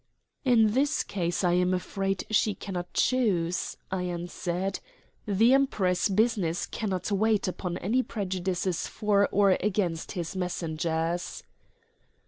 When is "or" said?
9.31-9.59